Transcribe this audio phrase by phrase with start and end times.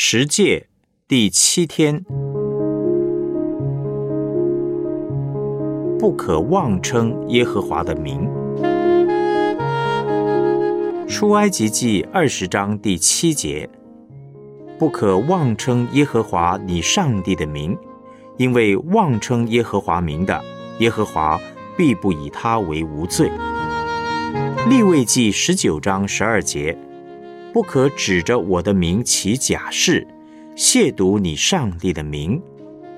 [0.00, 0.68] 十诫
[1.08, 2.04] 第七天，
[5.98, 8.30] 不可妄称耶和华的名。
[11.08, 13.68] 出埃及记二十章第七节，
[14.78, 17.76] 不可妄称耶和华你上帝的名，
[18.36, 20.40] 因为妄称耶和华名的，
[20.78, 21.40] 耶和华
[21.76, 23.28] 必不以他为无罪。
[24.70, 26.78] 立位记十九章十二节。
[27.52, 30.06] 不可指着我的名起假誓，
[30.54, 32.40] 亵渎你上帝的名。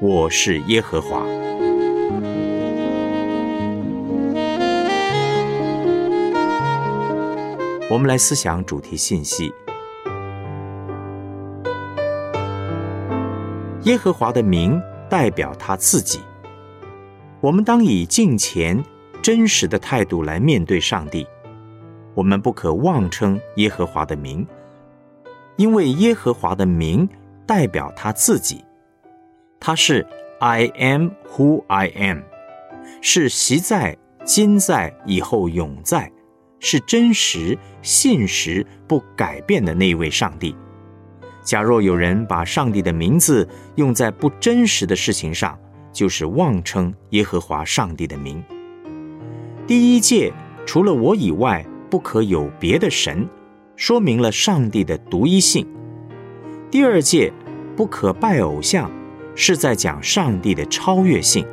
[0.00, 1.22] 我是耶和华。
[7.90, 9.52] 我们来思想主题信息：
[13.82, 14.80] 耶和华的名
[15.10, 16.20] 代表他自己。
[17.40, 18.82] 我们当以敬虔、
[19.22, 21.26] 真实的态度来面对上帝。
[22.18, 24.44] 我们不可妄称耶和华的名，
[25.54, 27.08] 因为耶和华的名
[27.46, 28.64] 代表他自己，
[29.60, 30.04] 他是
[30.40, 32.22] I am who I am，
[33.00, 36.10] 是习在、今在、以后永在，
[36.58, 40.56] 是真实、信实、不改变的那一位上帝。
[41.44, 45.56] 假若有人把上帝的名字用在不真实的事情上，
[45.92, 48.42] 就是妄称耶和华上帝的名。
[49.68, 50.32] 第一届，
[50.66, 51.64] 除了我以外。
[51.90, 53.28] 不可有别的神，
[53.76, 55.66] 说明了上帝的独一性。
[56.70, 57.32] 第二诫
[57.76, 58.90] 不可拜偶像，
[59.34, 61.46] 是在讲上帝的超越性。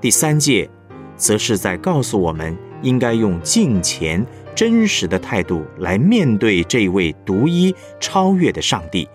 [0.00, 0.68] 第三诫
[1.16, 9.08] 则是在告诉我们，应该用敬虔、真实的态度来面对这位独一、超越的上帝。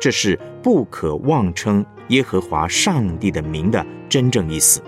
[0.00, 4.80] 这是不可妄称耶和华上帝的名的真正意思。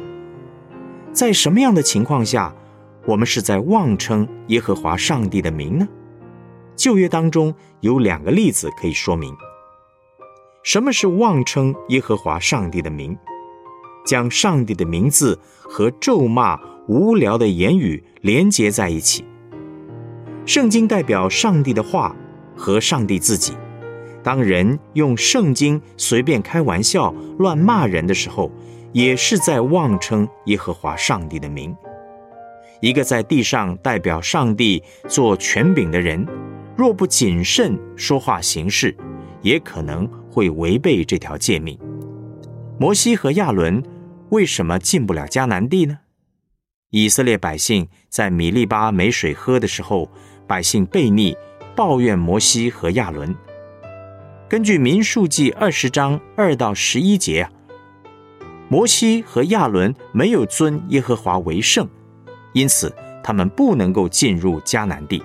[1.13, 2.55] 在什么样的情况下？
[3.07, 5.89] 我们是在妄称耶和华上帝的名呢？
[6.77, 9.35] 旧约当中有两个例子可以说明，
[10.63, 13.17] 什么是妄称耶和华上帝的名，
[14.07, 19.25] 将上帝的名字和咒骂、无聊的言语连接在一起。
[20.47, 22.17] 圣经代表上帝的话
[22.57, 23.55] 和上帝自己。
[24.23, 28.51] 当人用圣经随便开玩笑、乱骂人的时候，
[28.93, 31.75] 也是在妄称耶和华上帝的名。
[32.81, 36.27] 一个在地上代表上帝做权柄的人，
[36.77, 38.97] 若不谨慎说话行事，
[39.43, 41.79] 也可能会违背这条诫命。
[42.79, 43.83] 摩西和亚伦
[44.31, 45.99] 为什么进不了迦南地呢？
[46.91, 50.11] 以色列百姓在米利巴没水喝的时候，
[50.47, 51.37] 百姓悖逆，
[51.77, 53.37] 抱怨摩西和亚伦。
[54.49, 57.53] 根据民数记二十章二到十一节啊，
[58.69, 61.87] 摩西和亚伦没有尊耶和华为圣。
[62.53, 65.23] 因此，他们不能够进入迦南地。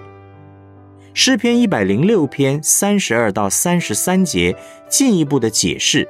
[1.14, 4.56] 诗篇一百零六篇三十二到三十三节
[4.90, 6.08] 进一步的解释：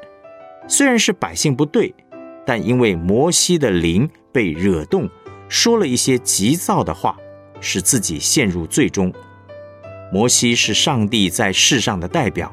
[0.68, 1.94] 虽然是百姓不对，
[2.46, 5.08] 但因为摩西的灵被惹动，
[5.48, 7.16] 说了一些急躁的话，
[7.62, 9.14] 使自己陷入最终。
[10.12, 12.52] 摩西是上帝在世上的代表，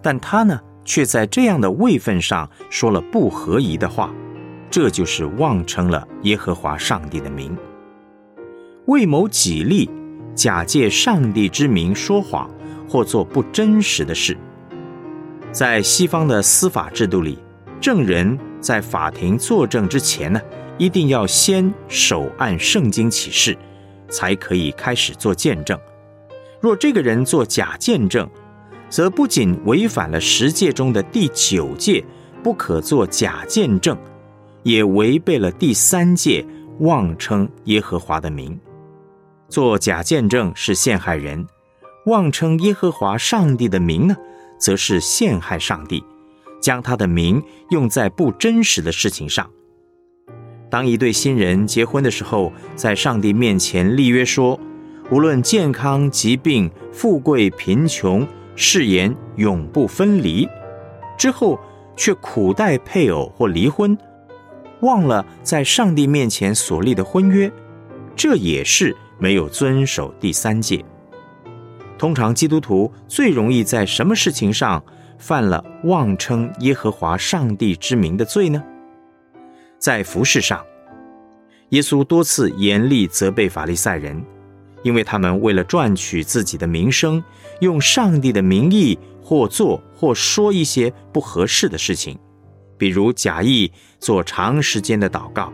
[0.00, 4.14] 但他呢，却在这样的位分上说了不合宜的话。
[4.70, 7.56] 这就是妄称了耶和华上帝的名，
[8.86, 9.88] 为谋己利，
[10.34, 12.50] 假借上帝之名说谎
[12.88, 14.36] 或做不真实的事。
[15.50, 17.38] 在西方的司法制度里，
[17.80, 20.40] 证人在法庭作证之前呢，
[20.76, 23.56] 一定要先手按圣经启示，
[24.10, 25.78] 才可以开始做见证。
[26.60, 28.28] 若这个人做假见证，
[28.90, 32.04] 则不仅违反了十诫中的第九诫，
[32.42, 33.96] 不可做假见证。
[34.68, 36.44] 也违背了第三诫，
[36.80, 38.60] 妄称耶和华的名，
[39.48, 41.42] 做假见证是陷害人；
[42.04, 44.14] 妄称耶和华上帝的名呢，
[44.58, 46.04] 则是陷害上帝，
[46.60, 49.48] 将他的名用在不真实的事情上。
[50.68, 54.60] 当一对新人结婚的时候，在上帝面前立约说，
[55.10, 60.46] 无论健康、疾病、富贵、贫穷，誓言永不分离，
[61.16, 61.58] 之后
[61.96, 63.96] 却苦待配偶或离婚。
[64.80, 67.50] 忘了在上帝面前所立的婚约，
[68.14, 70.84] 这也是没有遵守第三戒。
[71.96, 74.82] 通常基督徒最容易在什么事情上
[75.18, 78.62] 犯了妄称耶和华上帝之名的罪呢？
[79.78, 80.64] 在服饰上，
[81.70, 84.24] 耶稣多次严厉责备法利赛人，
[84.84, 87.22] 因为他们为了赚取自己的名声，
[87.60, 92.16] 用上帝的名义或做或说一些不合适的事情。
[92.78, 95.52] 比如假意做长时间的祷告，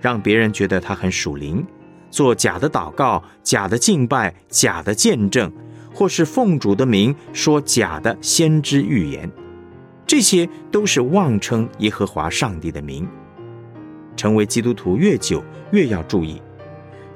[0.00, 1.62] 让别人觉得他很属灵；
[2.10, 5.52] 做假的祷告、假的敬拜、假的见证，
[5.94, 9.30] 或是奉主的名说假的先知预言，
[10.06, 13.06] 这些都是妄称耶和华上帝的名。
[14.16, 16.40] 成为基督徒越久，越要注意。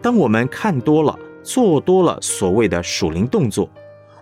[0.00, 3.68] 当我们看多了、做多了所谓的属灵动作，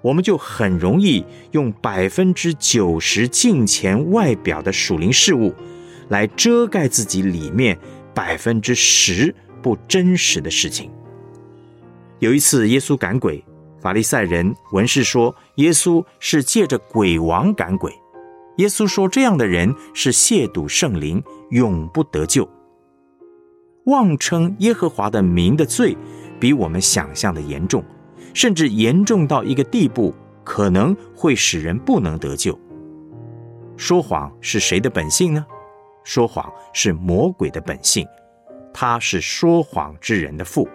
[0.05, 5.55] 我们就很容易用百分之九十敬虔外表的属灵事物，
[6.11, 7.79] 来遮盖自己里面
[8.15, 10.91] 百分之十不真实的事情。
[12.19, 13.43] 有一次，耶稣赶鬼，
[13.81, 17.91] 法利赛人、文士说耶稣是借着鬼王赶鬼。
[18.59, 22.47] 耶稣说这样的人是亵渎圣灵，永不得救。
[23.87, 25.97] 妄称耶和华的名的罪，
[26.39, 27.83] 比我们想象的严重，
[28.35, 30.15] 甚至严重到一个地步，
[30.45, 32.59] 可能会使人不能得救。
[33.77, 35.47] 说谎是谁的本性呢？
[36.05, 38.07] 说谎是魔鬼的本性，
[38.75, 40.69] 他是说谎之人的父，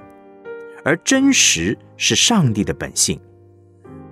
[0.83, 3.19] 而真实是上帝的本性。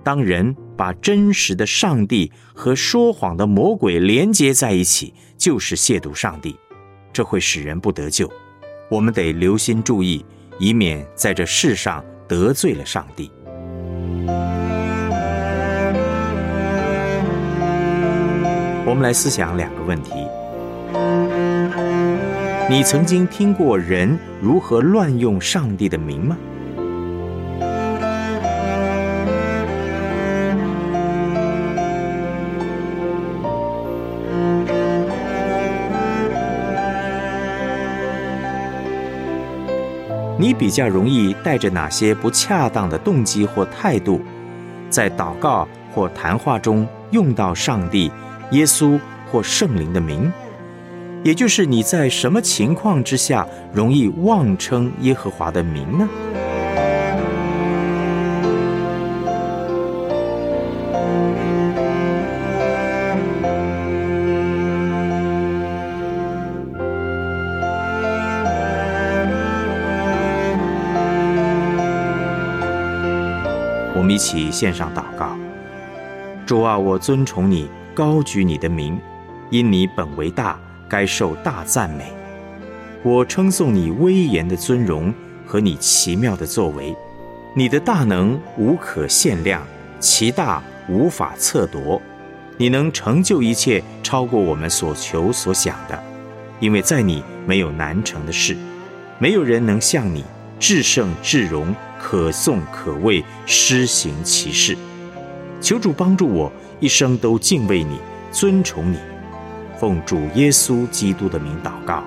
[0.04, 6.56] 当人把真实的上帝和说谎的魔鬼连接在一起，就是亵渎上帝，
[7.12, 8.30] 这会使人不得救。
[8.90, 10.24] 我们得留心注意，
[10.58, 13.30] 以免在这世上得罪了上帝。
[18.88, 20.12] 我们来思想两个问题：
[22.70, 26.38] 你曾经听过人如何乱用上帝的名吗？
[40.38, 44.22] 你比较容易带着哪些不恰当的动机或态度，
[44.88, 48.10] 在祷告或谈话中用到上帝、
[48.52, 48.98] 耶稣
[49.30, 50.32] 或圣灵的名？
[51.24, 56.08] 也就是你在什么情况之下容易妄称耶和华的名呢？
[73.94, 75.36] 我们一起献上祷告。
[76.46, 77.68] 主啊，我尊崇你，
[77.98, 78.96] 高举你的名，
[79.50, 80.56] 因你本为大，
[80.88, 82.12] 该受大赞美。
[83.02, 85.12] 我称颂你威严的尊荣
[85.44, 86.94] 和你奇妙的作为，
[87.56, 89.66] 你的大能无可限量，
[89.98, 92.00] 其大无法测夺。
[92.56, 96.00] 你能成就一切，超过我们所求所想的，
[96.60, 98.56] 因为在你没有难成的事，
[99.18, 100.24] 没有人能像你
[100.60, 101.74] 至圣至荣。
[102.00, 104.78] 可颂可畏，施行其事。
[105.60, 106.50] 求主帮助我，
[106.80, 107.98] 一生都敬畏你，
[108.30, 108.98] 尊崇你。
[109.78, 112.02] 奉主耶稣基督的名祷告，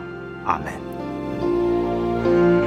[0.46, 2.61] 阿门。